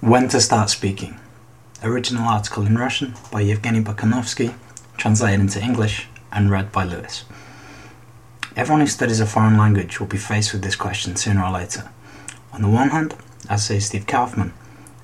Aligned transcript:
When 0.00 0.28
to 0.28 0.40
Start 0.40 0.68
Speaking. 0.68 1.18
Original 1.82 2.28
article 2.28 2.66
in 2.66 2.76
Russian 2.76 3.14
by 3.32 3.40
Yevgeny 3.40 3.80
Bakanovsky, 3.80 4.54
translated 4.98 5.40
into 5.40 5.62
English 5.62 6.08
and 6.30 6.50
read 6.50 6.70
by 6.72 6.84
Lewis. 6.84 7.24
Everyone 8.54 8.80
who 8.82 8.86
studies 8.86 9.20
a 9.20 9.26
foreign 9.26 9.56
language 9.56 9.98
will 9.98 10.06
be 10.06 10.18
faced 10.18 10.52
with 10.52 10.62
this 10.62 10.76
question 10.76 11.16
sooner 11.16 11.42
or 11.42 11.50
later. 11.50 11.88
On 12.52 12.60
the 12.60 12.68
one 12.68 12.90
hand, 12.90 13.14
as 13.48 13.64
says 13.64 13.86
Steve 13.86 14.06
Kaufmann, 14.06 14.52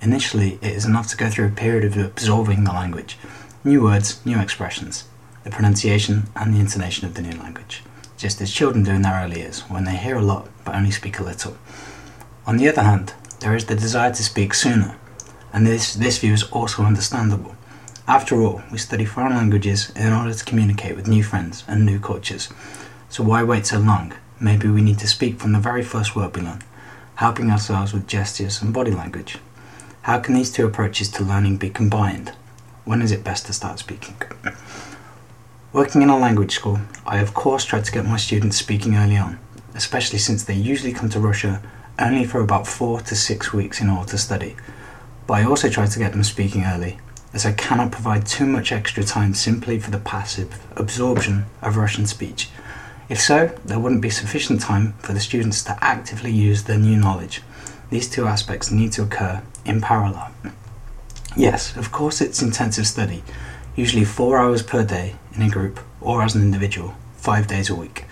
initially 0.00 0.58
it 0.62 0.72
is 0.72 0.86
enough 0.86 1.08
to 1.08 1.16
go 1.16 1.28
through 1.28 1.48
a 1.48 1.50
period 1.50 1.84
of 1.84 1.98
absorbing 1.98 2.64
the 2.64 2.72
language, 2.72 3.18
new 3.64 3.82
words, 3.82 4.24
new 4.24 4.38
expressions, 4.38 5.04
the 5.44 5.50
pronunciation 5.50 6.28
and 6.34 6.54
the 6.54 6.60
intonation 6.60 7.06
of 7.06 7.14
the 7.14 7.22
new 7.22 7.38
language, 7.38 7.82
just 8.16 8.40
as 8.40 8.50
children 8.50 8.84
do 8.84 8.92
in 8.92 9.02
their 9.02 9.22
early 9.22 9.40
years 9.40 9.60
when 9.62 9.84
they 9.84 9.96
hear 9.96 10.16
a 10.16 10.22
lot 10.22 10.48
but 10.64 10.74
only 10.74 10.90
speak 10.90 11.18
a 11.18 11.24
little. 11.24 11.58
On 12.46 12.56
the 12.56 12.68
other 12.68 12.82
hand, 12.82 13.12
there 13.40 13.54
is 13.54 13.66
the 13.66 13.74
desire 13.74 14.12
to 14.12 14.22
speak 14.22 14.54
sooner, 14.54 14.96
and 15.52 15.66
this, 15.66 15.94
this 15.94 16.18
view 16.18 16.32
is 16.32 16.44
also 16.44 16.82
understandable. 16.82 17.54
After 18.08 18.40
all, 18.42 18.62
we 18.70 18.78
study 18.78 19.04
foreign 19.04 19.34
languages 19.34 19.90
in 19.96 20.12
order 20.12 20.32
to 20.32 20.44
communicate 20.44 20.96
with 20.96 21.08
new 21.08 21.22
friends 21.22 21.64
and 21.66 21.84
new 21.84 21.98
cultures. 21.98 22.48
So 23.08 23.24
why 23.24 23.42
wait 23.42 23.66
so 23.66 23.78
long? 23.78 24.14
Maybe 24.40 24.68
we 24.68 24.80
need 24.80 24.98
to 25.00 25.08
speak 25.08 25.40
from 25.40 25.52
the 25.52 25.58
very 25.58 25.82
first 25.82 26.14
word 26.14 26.36
we 26.36 26.42
learn, 26.42 26.62
helping 27.16 27.50
ourselves 27.50 27.92
with 27.92 28.06
gestures 28.06 28.62
and 28.62 28.72
body 28.72 28.90
language. 28.90 29.38
How 30.02 30.20
can 30.20 30.34
these 30.34 30.52
two 30.52 30.66
approaches 30.66 31.10
to 31.10 31.24
learning 31.24 31.56
be 31.56 31.70
combined? 31.70 32.32
When 32.84 33.02
is 33.02 33.10
it 33.10 33.24
best 33.24 33.46
to 33.46 33.52
start 33.52 33.80
speaking? 33.80 34.16
Working 35.72 36.02
in 36.02 36.08
a 36.08 36.16
language 36.16 36.54
school, 36.54 36.78
I 37.04 37.18
of 37.18 37.34
course 37.34 37.64
try 37.64 37.80
to 37.80 37.92
get 37.92 38.04
my 38.06 38.16
students 38.16 38.56
speaking 38.56 38.94
early 38.94 39.16
on, 39.16 39.38
especially 39.74 40.20
since 40.20 40.44
they 40.44 40.54
usually 40.54 40.92
come 40.92 41.08
to 41.10 41.18
Russia 41.18 41.60
only 41.98 42.24
for 42.24 42.40
about 42.40 42.66
four 42.66 43.00
to 43.00 43.14
six 43.14 43.52
weeks 43.52 43.80
in 43.80 43.88
order 43.88 44.10
to 44.10 44.18
study. 44.18 44.56
But 45.26 45.34
I 45.34 45.44
also 45.44 45.68
try 45.68 45.86
to 45.86 45.98
get 45.98 46.12
them 46.12 46.24
speaking 46.24 46.64
early, 46.64 46.98
as 47.32 47.46
I 47.46 47.52
cannot 47.52 47.92
provide 47.92 48.26
too 48.26 48.46
much 48.46 48.72
extra 48.72 49.02
time 49.02 49.34
simply 49.34 49.78
for 49.78 49.90
the 49.90 49.98
passive 49.98 50.60
absorption 50.76 51.46
of 51.62 51.76
Russian 51.76 52.06
speech. 52.06 52.50
If 53.08 53.20
so, 53.20 53.48
there 53.64 53.78
wouldn't 53.78 54.02
be 54.02 54.10
sufficient 54.10 54.60
time 54.60 54.94
for 54.98 55.12
the 55.12 55.20
students 55.20 55.62
to 55.64 55.78
actively 55.82 56.32
use 56.32 56.64
their 56.64 56.78
new 56.78 56.96
knowledge. 56.96 57.42
These 57.90 58.10
two 58.10 58.26
aspects 58.26 58.70
need 58.70 58.92
to 58.92 59.02
occur 59.02 59.42
in 59.64 59.80
parallel. 59.80 60.32
Yes, 61.36 61.76
of 61.76 61.92
course, 61.92 62.20
it's 62.20 62.42
intensive 62.42 62.86
study, 62.86 63.22
usually 63.76 64.04
four 64.04 64.38
hours 64.38 64.62
per 64.62 64.84
day 64.84 65.16
in 65.34 65.42
a 65.42 65.50
group 65.50 65.80
or 66.00 66.22
as 66.22 66.34
an 66.34 66.42
individual, 66.42 66.94
five 67.16 67.46
days 67.46 67.70
a 67.70 67.74
week. 67.74 68.04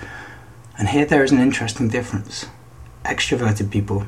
And 0.78 0.88
here 0.88 1.06
there 1.06 1.24
is 1.24 1.32
an 1.32 1.40
interesting 1.40 1.88
difference 1.88 2.46
extroverted 3.04 3.70
people, 3.70 4.06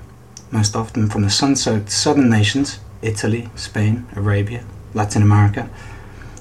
most 0.51 0.75
often 0.75 1.09
from 1.09 1.23
the 1.23 1.31
sun 1.31 1.57
soaked 1.57 1.91
southern 1.91 2.31
nations 2.31 2.79
Italy, 3.03 3.51
Spain, 3.55 4.07
Arabia, 4.17 4.65
Latin 4.95 5.23
America 5.23 5.69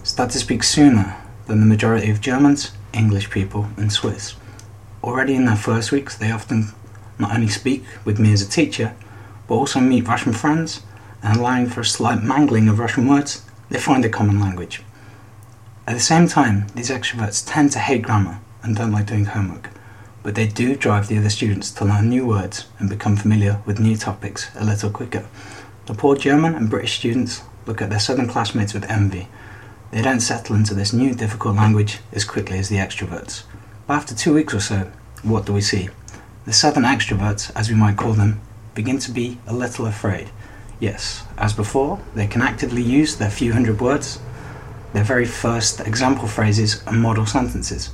start 0.04 0.32
to 0.32 0.40
speak 0.40 0.64
sooner 0.64 1.18
than 1.48 1.60
the 1.60 1.66
majority 1.66 2.10
of 2.10 2.22
Germans, 2.22 2.72
English 2.94 3.30
people, 3.30 3.68
and 3.78 3.92
Swiss. 3.92 4.36
Already 5.04 5.36
in 5.36 5.46
their 5.46 5.56
first 5.56 5.92
weeks, 5.92 6.16
they 6.18 6.32
often 6.32 6.70
not 7.20 7.34
only 7.34 7.50
speak 7.50 7.84
with 8.06 8.20
me 8.20 8.32
as 8.32 8.42
a 8.42 8.50
teacher, 8.50 8.96
but 9.48 9.56
also 9.56 9.80
meet 9.80 10.08
Russian 10.08 10.34
friends, 10.34 10.82
and 11.22 11.38
allowing 11.38 11.68
for 11.68 11.82
a 11.82 11.86
slight 11.86 12.24
mangling 12.24 12.70
of 12.70 12.80
Russian 12.80 13.08
words, 13.08 13.44
they 13.70 13.80
find 13.80 14.06
a 14.06 14.10
common 14.10 14.40
language. 14.40 14.82
At 15.88 15.94
the 15.94 16.00
same 16.00 16.28
time, 16.28 16.68
these 16.76 16.90
extroverts 16.90 17.44
tend 17.46 17.72
to 17.74 17.80
hate 17.80 18.02
grammar 18.04 18.40
and 18.64 18.76
don't 18.76 18.92
like 18.92 19.08
doing 19.08 19.26
homework 19.26 19.70
but 20.26 20.34
they 20.34 20.48
do 20.48 20.76
drive 20.76 21.08
the 21.08 21.20
other 21.20 21.30
students 21.30 21.70
to 21.70 21.86
learn 21.86 22.10
new 22.10 22.26
words 22.26 22.66
and 22.80 22.90
become 22.90 23.16
familiar 23.16 23.62
with 23.64 23.80
new 23.80 23.96
topics 23.96 24.50
a 24.56 24.66
little 24.66 24.90
quicker. 24.90 25.24
The 25.86 25.94
poor 25.94 26.16
German 26.16 26.56
and 26.56 26.68
British 26.68 26.98
students 26.98 27.44
look 27.68 27.80
at 27.80 27.92
their 27.92 28.00
southern 28.00 28.28
classmates 28.28 28.74
with 28.74 28.90
envy. 28.90 29.28
They 29.92 30.02
don't 30.02 30.22
settle 30.22 30.56
into 30.56 30.74
this 30.74 30.94
new 30.94 31.14
difficult 31.14 31.56
language 31.58 32.00
as 32.12 32.26
quickly 32.26 32.58
as 32.58 32.70
the 32.70 32.78
extroverts. 32.78 33.44
But 33.86 33.94
after 33.94 34.16
two 34.16 34.34
weeks 34.34 34.56
or 34.56 34.60
so, 34.60 34.92
what 35.22 35.46
do 35.46 35.54
we 35.54 35.62
see? 35.62 35.90
The 36.46 36.54
southern 36.54 36.86
extroverts, 36.86 37.52
as 37.56 37.70
we 37.70 37.76
might 37.76 37.98
call 37.98 38.14
them, 38.14 38.42
begin 38.74 38.98
to 39.02 39.12
be 39.12 39.38
a 39.46 39.54
little 39.54 39.86
afraid. 39.86 40.32
Yes, 40.80 41.24
as 41.38 41.54
before, 41.54 42.02
they 42.16 42.26
can 42.26 42.42
actively 42.42 42.82
use 42.82 43.18
their 43.18 43.30
few 43.30 43.54
hundred 43.54 43.80
words, 43.80 44.20
their 44.92 45.04
very 45.04 45.26
first 45.26 45.82
example 45.82 46.28
phrases 46.28 46.82
and 46.88 47.00
model 47.00 47.28
sentences 47.28 47.92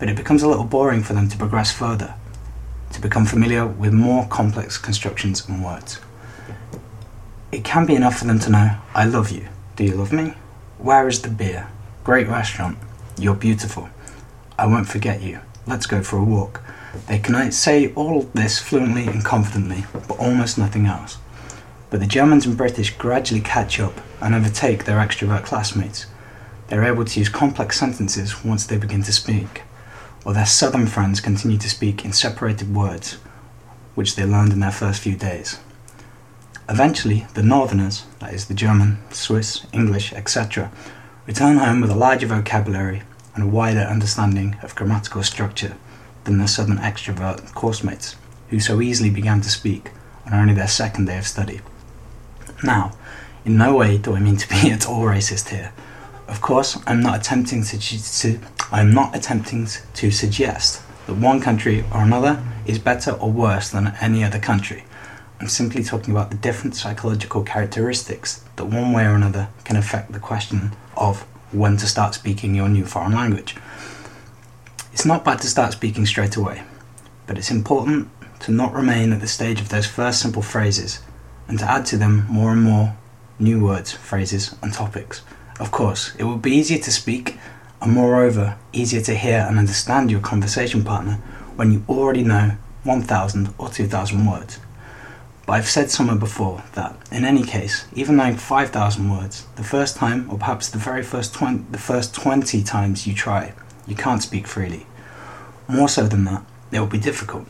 but 0.00 0.08
it 0.08 0.16
becomes 0.16 0.42
a 0.42 0.48
little 0.48 0.64
boring 0.64 1.02
for 1.02 1.12
them 1.12 1.28
to 1.28 1.36
progress 1.36 1.70
further, 1.70 2.14
to 2.90 3.00
become 3.02 3.26
familiar 3.26 3.66
with 3.66 3.92
more 3.92 4.26
complex 4.26 4.78
constructions 4.78 5.46
and 5.46 5.62
words. 5.62 6.00
It 7.52 7.64
can 7.64 7.84
be 7.84 7.94
enough 7.94 8.18
for 8.18 8.24
them 8.24 8.38
to 8.40 8.50
know, 8.50 8.76
I 8.94 9.04
love 9.04 9.30
you. 9.30 9.46
Do 9.76 9.84
you 9.84 9.94
love 9.94 10.10
me? 10.10 10.34
Where 10.78 11.06
is 11.06 11.20
the 11.20 11.28
beer? 11.28 11.68
Great 12.02 12.28
restaurant. 12.28 12.78
You're 13.18 13.34
beautiful. 13.34 13.90
I 14.58 14.66
won't 14.66 14.88
forget 14.88 15.20
you. 15.20 15.40
Let's 15.66 15.86
go 15.86 16.02
for 16.02 16.16
a 16.16 16.24
walk. 16.24 16.62
They 17.06 17.18
can 17.18 17.52
say 17.52 17.92
all 17.92 18.22
this 18.32 18.58
fluently 18.58 19.06
and 19.06 19.22
confidently, 19.22 19.84
but 19.92 20.18
almost 20.18 20.56
nothing 20.56 20.86
else. 20.86 21.18
But 21.90 22.00
the 22.00 22.06
Germans 22.06 22.46
and 22.46 22.56
British 22.56 22.96
gradually 22.96 23.42
catch 23.42 23.78
up 23.78 24.00
and 24.22 24.34
overtake 24.34 24.84
their 24.84 24.98
extrovert 24.98 25.44
classmates. 25.44 26.06
They're 26.68 26.84
able 26.84 27.04
to 27.04 27.18
use 27.18 27.28
complex 27.28 27.78
sentences 27.78 28.42
once 28.42 28.64
they 28.64 28.78
begin 28.78 29.02
to 29.02 29.12
speak 29.12 29.62
while 30.22 30.34
their 30.34 30.46
southern 30.46 30.86
friends 30.86 31.20
continue 31.20 31.58
to 31.58 31.70
speak 31.70 32.04
in 32.04 32.12
separated 32.12 32.74
words, 32.74 33.14
which 33.94 34.16
they 34.16 34.24
learned 34.24 34.52
in 34.52 34.60
their 34.60 34.70
first 34.70 35.00
few 35.00 35.16
days. 35.16 35.58
Eventually, 36.68 37.26
the 37.34 37.42
northerners, 37.42 38.04
that 38.20 38.32
is, 38.32 38.46
the 38.46 38.54
German, 38.54 38.98
Swiss, 39.10 39.66
English, 39.72 40.12
etc., 40.12 40.70
return 41.26 41.56
home 41.56 41.80
with 41.80 41.90
a 41.90 41.96
larger 41.96 42.26
vocabulary 42.26 43.02
and 43.34 43.44
a 43.44 43.46
wider 43.46 43.80
understanding 43.80 44.56
of 44.62 44.74
grammatical 44.74 45.22
structure 45.22 45.76
than 46.24 46.38
their 46.38 46.46
southern 46.46 46.78
extrovert 46.78 47.40
coursemates, 47.54 48.14
who 48.50 48.60
so 48.60 48.80
easily 48.80 49.10
began 49.10 49.40
to 49.40 49.50
speak 49.50 49.90
on 50.26 50.34
only 50.34 50.54
their 50.54 50.68
second 50.68 51.06
day 51.06 51.18
of 51.18 51.26
study. 51.26 51.60
Now, 52.62 52.92
in 53.44 53.56
no 53.56 53.74
way 53.74 53.98
do 53.98 54.14
I 54.14 54.20
mean 54.20 54.36
to 54.36 54.48
be 54.48 54.70
at 54.72 54.88
all 54.88 55.04
racist 55.04 55.48
here. 55.48 55.72
Of 56.30 56.40
course, 56.40 56.78
I'm 56.86 57.02
not 57.02 57.18
attempting 57.18 57.64
to, 57.64 57.78
to 58.20 58.38
I'm 58.70 58.94
not 58.94 59.16
attempting 59.16 59.66
to 59.94 60.10
suggest 60.12 60.80
that 61.08 61.14
one 61.14 61.40
country 61.40 61.84
or 61.92 62.02
another 62.02 62.40
is 62.64 62.78
better 62.78 63.10
or 63.10 63.32
worse 63.32 63.68
than 63.68 63.96
any 64.00 64.22
other 64.22 64.38
country. 64.38 64.84
I'm 65.40 65.48
simply 65.48 65.82
talking 65.82 66.14
about 66.14 66.30
the 66.30 66.36
different 66.36 66.76
psychological 66.76 67.42
characteristics 67.42 68.44
that 68.54 68.66
one 68.66 68.92
way 68.92 69.06
or 69.06 69.16
another 69.16 69.48
can 69.64 69.74
affect 69.74 70.12
the 70.12 70.20
question 70.20 70.70
of 70.96 71.22
when 71.50 71.76
to 71.78 71.88
start 71.88 72.14
speaking 72.14 72.54
your 72.54 72.68
new 72.68 72.84
foreign 72.86 73.12
language. 73.12 73.56
It's 74.92 75.04
not 75.04 75.24
bad 75.24 75.40
to 75.40 75.48
start 75.48 75.72
speaking 75.72 76.06
straight 76.06 76.36
away, 76.36 76.62
but 77.26 77.38
it's 77.38 77.50
important 77.50 78.08
to 78.40 78.52
not 78.52 78.72
remain 78.72 79.12
at 79.12 79.20
the 79.20 79.26
stage 79.26 79.60
of 79.60 79.70
those 79.70 79.86
first 79.86 80.20
simple 80.20 80.42
phrases 80.42 81.00
and 81.48 81.58
to 81.58 81.68
add 81.68 81.86
to 81.86 81.96
them 81.96 82.24
more 82.28 82.52
and 82.52 82.62
more 82.62 82.96
new 83.40 83.64
words, 83.64 83.90
phrases, 83.90 84.54
and 84.62 84.72
topics. 84.72 85.22
Of 85.60 85.70
course, 85.70 86.14
it 86.16 86.24
will 86.24 86.38
be 86.38 86.52
easier 86.52 86.78
to 86.78 86.90
speak 86.90 87.36
and 87.82 87.92
moreover 87.92 88.56
easier 88.72 89.02
to 89.02 89.14
hear 89.14 89.44
and 89.46 89.58
understand 89.58 90.10
your 90.10 90.20
conversation 90.20 90.82
partner 90.82 91.20
when 91.54 91.70
you 91.70 91.84
already 91.86 92.24
know 92.24 92.56
1000 92.84 93.54
or 93.58 93.68
2000 93.68 94.24
words. 94.26 94.58
But 95.44 95.52
I've 95.52 95.68
said 95.68 95.90
somewhere 95.90 96.16
before 96.16 96.62
that, 96.72 96.96
in 97.12 97.26
any 97.26 97.42
case, 97.42 97.84
even 97.94 98.16
knowing 98.16 98.36
5000 98.36 99.10
words, 99.10 99.46
the 99.56 99.62
first 99.62 99.96
time, 99.96 100.30
or 100.30 100.38
perhaps 100.38 100.70
the 100.70 100.78
very 100.78 101.02
first 101.02 101.34
20, 101.34 101.64
the 101.70 101.78
first 101.78 102.14
20 102.14 102.62
times 102.62 103.06
you 103.06 103.12
try, 103.12 103.52
you 103.86 103.94
can't 103.94 104.22
speak 104.22 104.46
freely. 104.46 104.86
More 105.68 105.90
so 105.90 106.04
than 106.06 106.24
that, 106.24 106.42
it 106.72 106.80
will 106.80 106.86
be 106.86 106.98
difficult. 106.98 107.46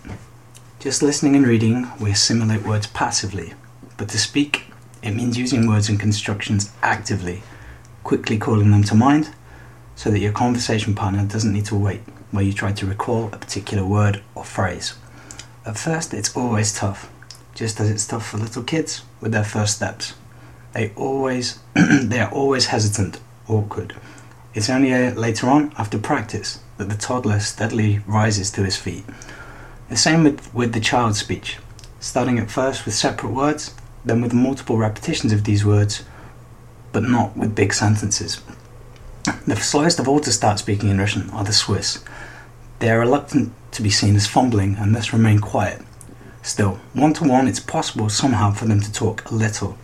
Just 0.81 1.01
listening 1.01 1.37
and 1.37 1.47
reading, 1.47 1.87
we 2.01 2.11
assimilate 2.11 2.67
words 2.67 2.89
passively, 2.89 3.55
but 3.97 4.09
to 4.09 4.19
speak, 4.19 4.65
it 5.01 5.13
means 5.13 5.39
using 5.39 5.69
words 5.69 5.89
and 5.89 6.01
constructions 6.01 6.73
actively, 6.83 7.45
quickly 8.05 8.39
calling 8.39 8.71
them 8.71 8.85
to 8.85 8.95
mind 8.95 9.31
so 9.95 10.11
that 10.11 10.19
your 10.19 10.33
conversation 10.33 10.95
partner 10.95 11.25
doesn't 11.27 11.53
need 11.53 11.67
to 11.67 11.77
wait 11.77 12.01
while 12.31 12.43
you 12.43 12.53
try 12.53 12.73
to 12.73 12.87
recall 12.87 13.27
a 13.27 13.37
particular 13.37 13.85
word 13.85 14.23
or 14.35 14.45
phrase. 14.45 14.95
At 15.67 15.79
first, 15.79 16.15
it's 16.15 16.35
always 16.37 16.73
tough, 16.73 17.11
just 17.55 17.81
as 17.81 17.91
it's 17.91 18.07
tough 18.07 18.29
for 18.29 18.39
little 18.39 18.63
kids 18.63 19.03
with 19.21 19.33
their 19.33 19.45
first 19.45 19.77
steps. 19.77 20.15
They 20.73 20.93
always 20.97 21.59
they 21.75 22.21
are 22.21 22.31
always 22.31 22.67
hesitant, 22.67 23.21
awkward. 23.49 23.95
It's 24.55 24.71
only 24.71 24.93
uh, 24.93 25.13
later 25.15 25.49
on, 25.49 25.73
after 25.77 25.99
practice, 25.99 26.61
that 26.79 26.89
the 26.89 26.97
toddler 26.97 27.41
steadily 27.41 28.01
rises 28.07 28.51
to 28.53 28.65
his 28.65 28.77
feet. 28.77 29.05
The 29.89 29.97
same 29.97 30.25
with, 30.25 30.53
with 30.55 30.73
the 30.73 30.81
child's 30.81 31.19
speech, 31.19 31.59
starting 32.01 32.39
at 32.39 32.51
first 32.51 32.85
with 32.85 32.95
separate 32.95 33.33
words, 33.33 33.75
then 34.05 34.23
with 34.23 34.33
multiple 34.33 34.79
repetitions 34.79 35.33
of 35.33 35.45
these 35.45 35.65
words, 35.65 36.05
but 36.93 37.03
not 37.03 37.37
with 37.37 37.55
big 37.55 37.73
sentences. 37.73 38.41
The 39.47 39.57
slowest 39.57 39.99
of 39.99 40.09
all 40.09 40.21
to 40.21 40.33
start 40.33 40.59
speaking 40.59 40.89
in 40.89 40.99
Russian 40.99 41.31
are 41.31 41.45
the 41.45 41.53
Swiss. 41.53 42.03
They 42.79 42.91
are 42.91 42.99
reluctant 43.01 43.53
to 43.73 43.83
be 43.83 43.91
seen 43.91 44.17
as 44.17 44.27
fumbling 44.27 44.77
and 44.77 44.95
thus 44.95 45.13
remain 45.13 45.41
quiet. 45.41 45.83
Still, 46.43 46.81
one 46.95 47.13
to 47.15 47.25
one, 47.25 47.47
it's 47.47 47.61
possible 47.61 48.09
somehow 48.09 48.53
for 48.53 48.65
them 48.65 48.81
to 48.81 48.93
talk 48.93 49.31
a 49.31 49.35
little. 49.35 49.77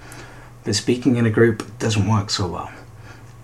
but 0.65 0.75
speaking 0.75 1.17
in 1.17 1.25
a 1.25 1.31
group 1.31 1.79
doesn't 1.79 2.09
work 2.09 2.29
so 2.29 2.49
well. 2.49 2.71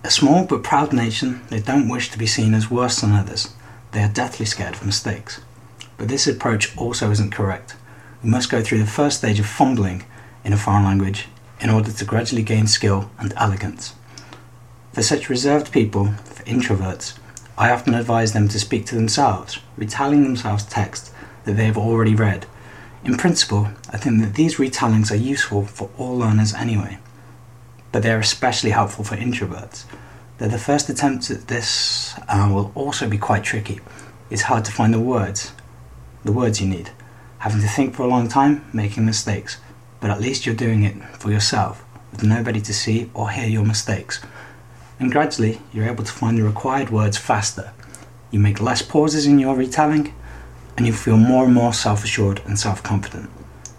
A 0.03 0.11
small 0.11 0.45
but 0.45 0.63
proud 0.63 0.91
nation, 0.91 1.41
they 1.49 1.61
don't 1.61 1.87
wish 1.87 2.11
to 2.11 2.17
be 2.17 2.27
seen 2.27 2.53
as 2.53 2.69
worse 2.69 2.99
than 2.99 3.13
others. 3.13 3.53
They 3.93 4.03
are 4.03 4.09
deathly 4.09 4.45
scared 4.45 4.73
of 4.73 4.85
mistakes. 4.85 5.39
But 5.97 6.09
this 6.09 6.27
approach 6.27 6.75
also 6.75 7.11
isn't 7.11 7.31
correct. 7.31 7.75
We 8.21 8.29
must 8.29 8.51
go 8.51 8.61
through 8.61 8.79
the 8.79 8.85
first 8.85 9.19
stage 9.19 9.39
of 9.39 9.45
fumbling 9.45 10.03
in 10.43 10.51
a 10.51 10.57
foreign 10.57 10.83
language 10.83 11.27
in 11.59 11.69
order 11.69 11.91
to 11.91 12.05
gradually 12.05 12.43
gain 12.43 12.67
skill 12.67 13.09
and 13.19 13.33
elegance. 13.37 13.95
For 14.93 15.01
such 15.01 15.29
reserved 15.29 15.71
people, 15.71 16.13
for 16.23 16.43
introverts, 16.43 17.17
I 17.57 17.71
often 17.71 17.93
advise 17.93 18.33
them 18.33 18.47
to 18.49 18.59
speak 18.59 18.85
to 18.87 18.95
themselves, 18.95 19.59
retelling 19.77 20.23
themselves 20.23 20.65
text 20.65 21.11
that 21.45 21.53
they 21.53 21.65
have 21.65 21.77
already 21.77 22.15
read. 22.15 22.45
In 23.03 23.17
principle, 23.17 23.69
I 23.89 23.97
think 23.97 24.21
that 24.21 24.35
these 24.35 24.55
retellings 24.57 25.11
are 25.11 25.15
useful 25.15 25.65
for 25.65 25.89
all 25.97 26.17
learners 26.17 26.53
anyway, 26.53 26.99
but 27.91 28.01
they 28.01 28.11
are 28.11 28.19
especially 28.19 28.71
helpful 28.71 29.03
for 29.03 29.15
introverts. 29.15 29.85
Though 30.37 30.47
the 30.47 30.57
first 30.57 30.89
attempts 30.89 31.29
at 31.29 31.47
this 31.47 32.15
uh, 32.27 32.49
will 32.51 32.71
also 32.75 33.07
be 33.07 33.17
quite 33.17 33.43
tricky. 33.43 33.81
It's 34.29 34.43
hard 34.43 34.65
to 34.65 34.71
find 34.71 34.93
the 34.93 34.99
words, 34.99 35.53
the 36.23 36.31
words 36.31 36.59
you 36.59 36.67
need, 36.67 36.91
having 37.39 37.61
to 37.61 37.67
think 37.67 37.93
for 37.93 38.03
a 38.03 38.07
long 38.07 38.27
time, 38.27 38.65
making 38.73 39.05
mistakes, 39.05 39.57
but 40.03 40.11
at 40.11 40.19
least 40.19 40.45
you're 40.45 40.53
doing 40.53 40.83
it 40.83 41.01
for 41.15 41.31
yourself, 41.31 41.81
with 42.11 42.25
nobody 42.25 42.59
to 42.59 42.73
see 42.73 43.09
or 43.13 43.29
hear 43.29 43.47
your 43.47 43.63
mistakes. 43.63 44.19
And 44.99 45.09
gradually, 45.09 45.61
you're 45.71 45.87
able 45.87 46.03
to 46.03 46.11
find 46.11 46.37
the 46.37 46.43
required 46.43 46.89
words 46.89 47.17
faster. 47.17 47.71
You 48.29 48.41
make 48.41 48.59
less 48.59 48.81
pauses 48.81 49.25
in 49.25 49.39
your 49.39 49.55
retelling, 49.55 50.13
and 50.75 50.85
you 50.85 50.91
feel 50.91 51.15
more 51.15 51.45
and 51.45 51.53
more 51.53 51.71
self 51.71 52.03
assured 52.03 52.41
and 52.45 52.59
self 52.59 52.83
confident. 52.83 53.29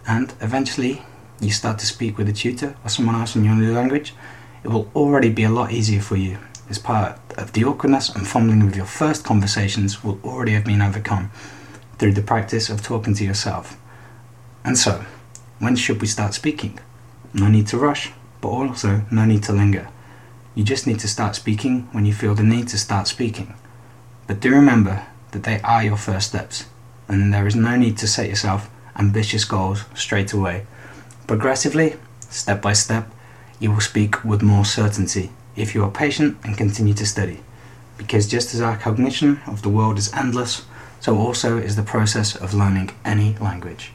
And 0.08 0.32
eventually, 0.40 1.02
you 1.42 1.50
start 1.50 1.78
to 1.80 1.86
speak 1.86 2.16
with 2.16 2.30
a 2.30 2.32
tutor 2.32 2.74
or 2.82 2.88
someone 2.88 3.16
else 3.16 3.36
in 3.36 3.44
your 3.44 3.54
new 3.54 3.74
language, 3.74 4.14
it 4.62 4.68
will 4.68 4.90
already 4.94 5.28
be 5.28 5.44
a 5.44 5.50
lot 5.50 5.72
easier 5.72 6.00
for 6.00 6.16
you. 6.16 6.38
As 6.70 6.78
part 6.78 7.20
of 7.36 7.52
the 7.52 7.66
awkwardness 7.66 8.08
and 8.08 8.26
fumbling 8.26 8.64
with 8.64 8.76
your 8.76 8.86
first 8.86 9.24
conversations 9.24 10.02
will 10.02 10.18
already 10.24 10.52
have 10.52 10.64
been 10.64 10.80
overcome 10.80 11.30
through 11.98 12.14
the 12.14 12.22
practice 12.22 12.70
of 12.70 12.82
talking 12.82 13.12
to 13.12 13.24
yourself. 13.26 13.78
And 14.64 14.78
so, 14.78 15.04
when 15.58 15.76
should 15.76 16.00
we 16.00 16.06
start 16.06 16.34
speaking? 16.34 16.78
No 17.32 17.48
need 17.48 17.66
to 17.68 17.78
rush, 17.78 18.12
but 18.40 18.48
also 18.48 19.02
no 19.10 19.24
need 19.24 19.42
to 19.44 19.52
linger. 19.52 19.88
You 20.54 20.62
just 20.62 20.86
need 20.86 21.00
to 21.00 21.08
start 21.08 21.34
speaking 21.34 21.88
when 21.92 22.06
you 22.06 22.12
feel 22.12 22.34
the 22.34 22.42
need 22.42 22.68
to 22.68 22.78
start 22.78 23.08
speaking. 23.08 23.54
But 24.26 24.40
do 24.40 24.50
remember 24.50 25.06
that 25.32 25.42
they 25.42 25.60
are 25.62 25.82
your 25.82 25.96
first 25.96 26.28
steps, 26.28 26.66
and 27.08 27.32
there 27.32 27.46
is 27.46 27.56
no 27.56 27.76
need 27.76 27.98
to 27.98 28.06
set 28.06 28.28
yourself 28.28 28.70
ambitious 28.96 29.44
goals 29.44 29.84
straight 29.94 30.32
away. 30.32 30.66
Progressively, 31.26 31.96
step 32.20 32.62
by 32.62 32.72
step, 32.72 33.10
you 33.58 33.72
will 33.72 33.80
speak 33.80 34.22
with 34.24 34.42
more 34.42 34.64
certainty 34.64 35.30
if 35.56 35.74
you 35.74 35.82
are 35.82 35.90
patient 35.90 36.36
and 36.44 36.56
continue 36.56 36.94
to 36.94 37.06
study. 37.06 37.40
Because 37.96 38.28
just 38.28 38.54
as 38.54 38.60
our 38.60 38.76
cognition 38.76 39.40
of 39.46 39.62
the 39.62 39.68
world 39.68 39.98
is 39.98 40.12
endless, 40.12 40.66
so 41.00 41.16
also 41.16 41.58
is 41.58 41.76
the 41.76 41.82
process 41.82 42.36
of 42.36 42.54
learning 42.54 42.90
any 43.04 43.36
language. 43.38 43.93